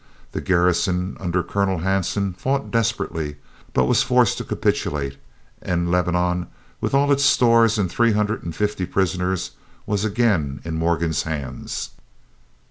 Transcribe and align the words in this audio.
The 0.31 0.41
garrison 0.41 1.15
under 1.19 1.43
Colonel 1.43 1.77
Hanson 1.81 2.33
fought 2.33 2.71
desperately, 2.71 3.35
but 3.71 3.85
was 3.85 4.01
forced 4.01 4.39
to 4.39 4.43
capitulate, 4.43 5.17
and 5.61 5.91
Lebanon 5.91 6.47
with 6.81 6.95
all 6.95 7.11
its 7.11 7.23
stores 7.23 7.77
and 7.77 7.87
three 7.87 8.13
hundred 8.13 8.41
and 8.43 8.55
fifty 8.55 8.87
prisoners 8.87 9.51
was 9.85 10.03
again 10.03 10.59
in 10.65 10.73
Morgan's 10.75 11.21
hands. 11.21 11.91